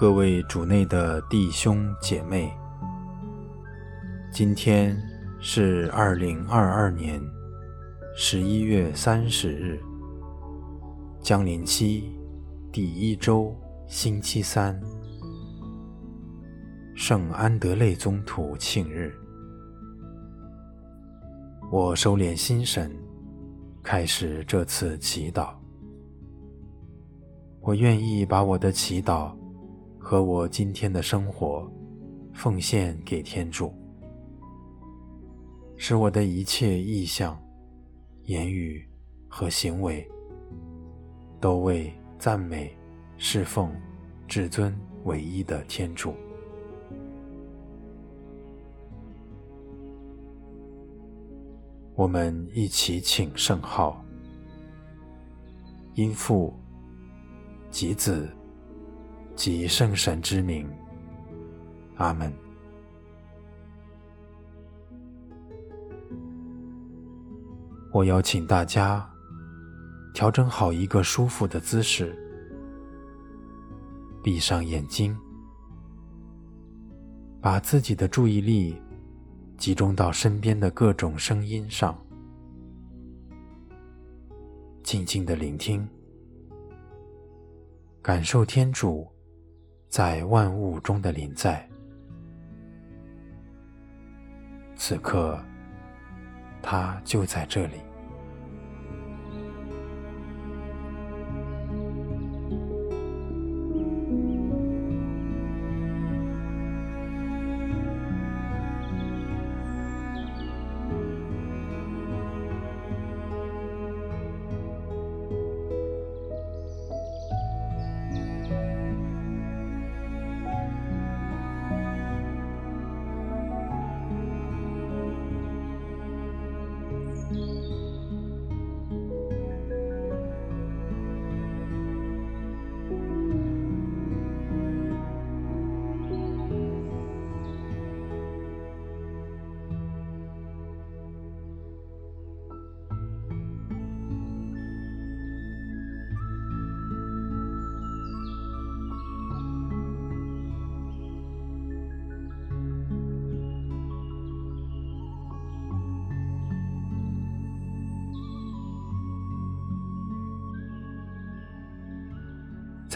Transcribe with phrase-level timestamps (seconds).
[0.00, 2.56] 各位主内的弟兄姐妹，
[4.30, 4.96] 今天
[5.40, 7.20] 是二零二二年
[8.14, 9.80] 十一月三十日，
[11.20, 12.16] 将临期
[12.70, 13.52] 第一周
[13.88, 14.80] 星期三，
[16.94, 19.12] 圣安德肋宗徒庆日。
[21.72, 22.96] 我收敛心神，
[23.82, 25.48] 开始这次祈祷。
[27.60, 29.36] 我愿意把我的祈祷。
[30.10, 31.70] 和我今天的生活
[32.32, 33.74] 奉献给天主，
[35.76, 37.38] 使我的一切意向、
[38.22, 38.88] 言语
[39.28, 40.10] 和行为
[41.38, 42.74] 都为赞美、
[43.18, 43.70] 侍奉
[44.26, 46.14] 至尊唯一的天主。
[51.94, 54.02] 我们一起请圣号：
[55.92, 56.58] 因父
[57.70, 58.26] 及子。
[59.38, 60.68] 及圣神之名，
[61.94, 62.32] 阿门。
[67.92, 69.08] 我邀请大家
[70.12, 72.18] 调整好一个舒服的姿势，
[74.24, 75.16] 闭上眼睛，
[77.40, 78.76] 把自己的注意力
[79.56, 81.96] 集中到身边的各种声音上，
[84.82, 85.88] 静静的聆听，
[88.02, 89.06] 感受天主。
[89.88, 91.66] 在万物中的临在，
[94.76, 95.38] 此刻，
[96.62, 97.87] 他就在这里。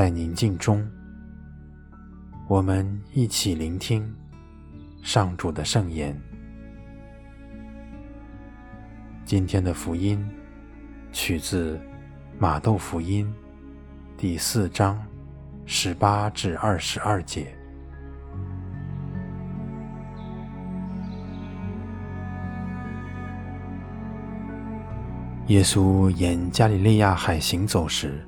[0.00, 0.90] 在宁静中，
[2.48, 4.10] 我们一起聆听
[5.02, 6.18] 上主的圣言。
[9.26, 10.26] 今天的福音
[11.12, 11.78] 取自
[12.38, 13.30] 马窦福音
[14.16, 14.98] 第四章
[15.66, 17.54] 十八至二十二节。
[25.48, 28.26] 耶稣沿加里肋亚海行走时，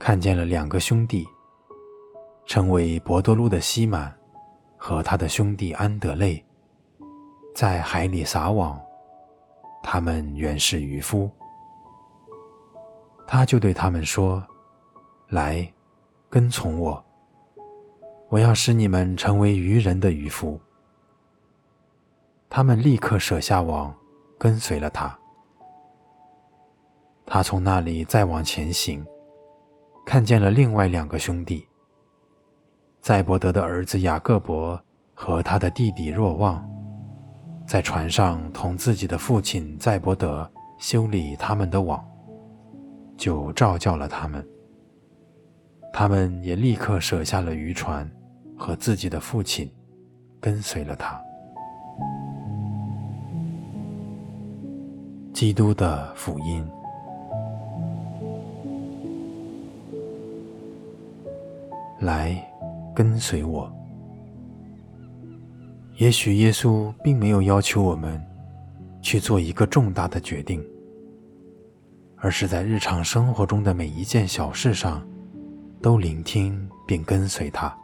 [0.00, 1.28] 看见了两个兄弟，
[2.46, 4.10] 称为博多禄的西满
[4.78, 6.42] 和他的兄弟安德肋，
[7.54, 8.80] 在海里撒网。
[9.82, 11.30] 他们原是渔夫。
[13.26, 14.42] 他就对他们说
[15.28, 15.70] ：“来，
[16.30, 17.04] 跟从我，
[18.30, 20.58] 我要使你们成为渔人的渔夫。”
[22.48, 23.94] 他们立刻舍下网，
[24.38, 25.14] 跟随了他。
[27.26, 29.06] 他从那里再往前行。
[30.10, 31.64] 看见了另外两个兄弟，
[33.00, 34.76] 赛伯德的儿子雅各伯
[35.14, 36.68] 和他的弟弟若望，
[37.64, 40.50] 在船上同自己的父亲赛伯德
[40.80, 42.04] 修理他们的网，
[43.16, 44.44] 就召叫了他们。
[45.92, 48.10] 他们也立刻舍下了渔船
[48.58, 49.72] 和自己的父亲，
[50.40, 51.16] 跟随了他。
[55.32, 56.68] 基督的福音。
[62.00, 62.34] 来，
[62.94, 63.70] 跟随我。
[65.96, 68.18] 也许耶稣并没有要求我们
[69.02, 70.64] 去做一个重大的决定，
[72.16, 75.06] 而是在日常生活中的每一件小事上，
[75.82, 77.76] 都聆听并跟随他。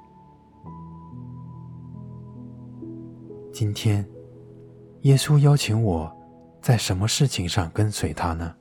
[3.52, 4.06] 今天，
[5.02, 6.10] 耶稣邀请我
[6.62, 8.54] 在什么事情上跟随他呢？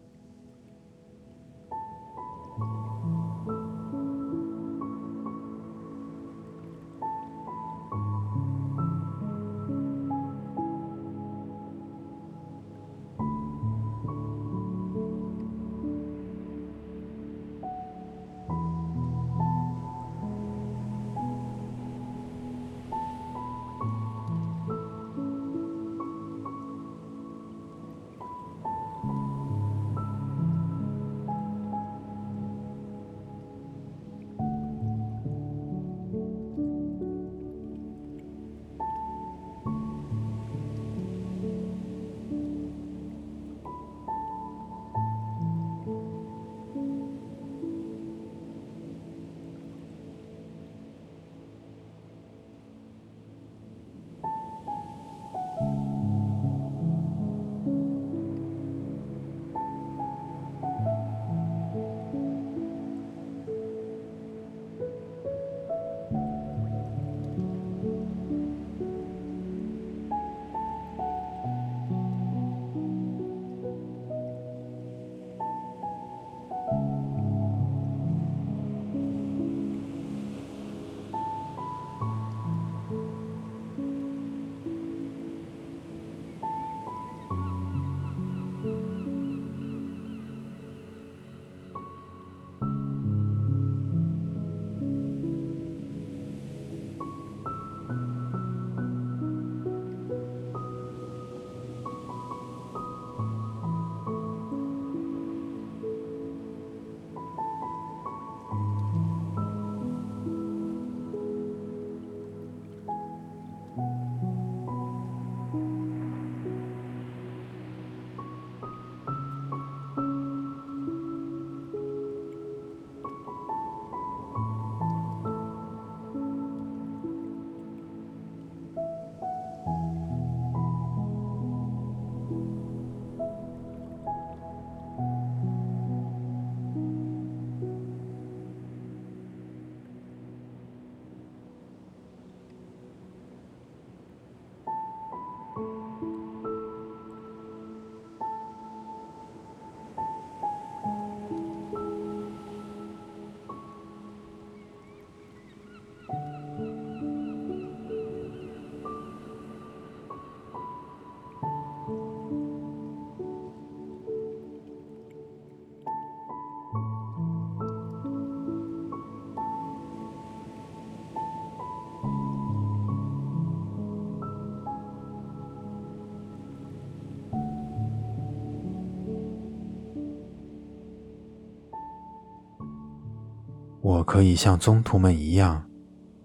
[184.05, 185.67] 可以像宗徒们一样，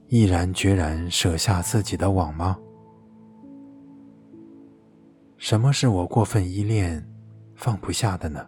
[0.09, 2.56] 毅然决然舍下自己的网吗？
[5.38, 7.05] 什么是我过分依恋、
[7.55, 8.47] 放不下的呢？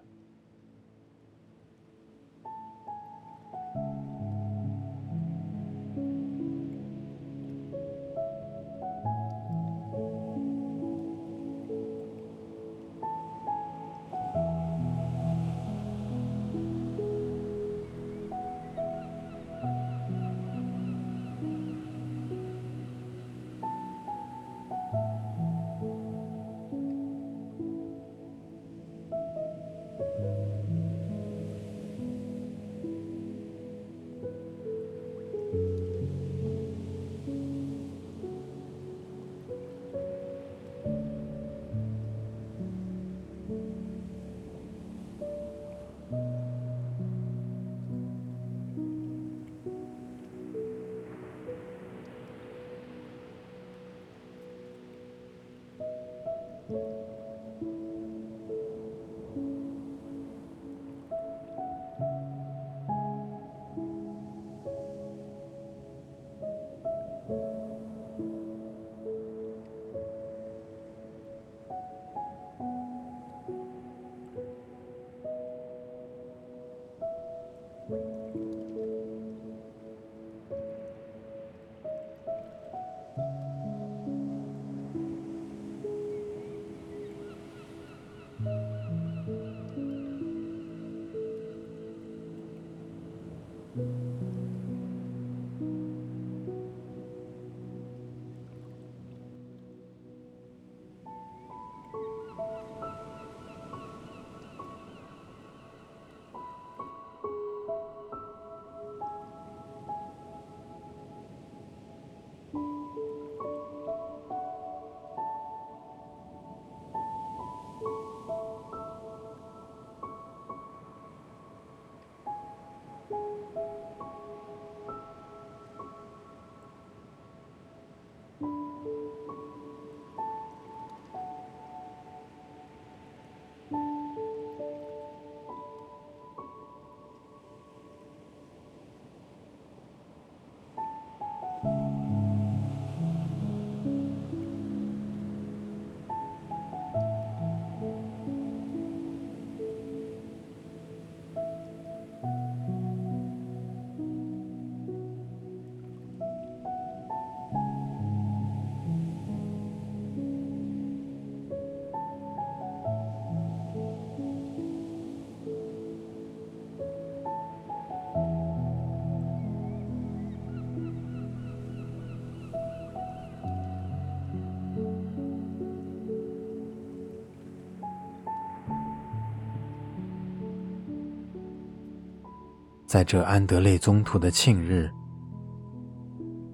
[182.93, 184.91] 在这安德烈宗徒的庆日，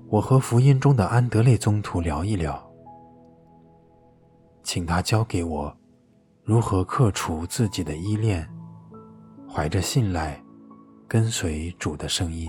[0.07, 2.64] 我和福音中的安德烈宗徒聊一聊，
[4.62, 5.76] 请他教给我
[6.45, 8.49] 如何克除自己的依恋，
[9.52, 10.40] 怀着信赖
[11.09, 12.49] 跟随主的声音。